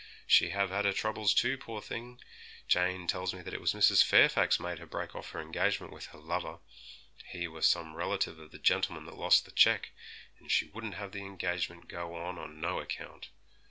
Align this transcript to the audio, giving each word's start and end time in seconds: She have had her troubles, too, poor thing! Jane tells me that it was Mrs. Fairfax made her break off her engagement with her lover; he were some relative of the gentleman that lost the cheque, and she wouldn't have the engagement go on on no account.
She 0.25 0.49
have 0.49 0.71
had 0.71 0.85
her 0.85 0.93
troubles, 0.93 1.31
too, 1.31 1.59
poor 1.59 1.79
thing! 1.79 2.17
Jane 2.67 3.05
tells 3.05 3.35
me 3.35 3.43
that 3.43 3.53
it 3.53 3.61
was 3.61 3.73
Mrs. 3.75 4.03
Fairfax 4.03 4.59
made 4.59 4.79
her 4.79 4.87
break 4.87 5.13
off 5.15 5.29
her 5.29 5.39
engagement 5.39 5.93
with 5.93 6.07
her 6.07 6.17
lover; 6.17 6.57
he 7.27 7.47
were 7.47 7.61
some 7.61 7.93
relative 7.95 8.39
of 8.39 8.49
the 8.49 8.57
gentleman 8.57 9.05
that 9.05 9.13
lost 9.15 9.45
the 9.45 9.51
cheque, 9.51 9.91
and 10.39 10.49
she 10.51 10.65
wouldn't 10.65 10.95
have 10.95 11.11
the 11.11 11.19
engagement 11.23 11.87
go 11.87 12.15
on 12.15 12.39
on 12.39 12.59
no 12.59 12.79
account. 12.79 13.29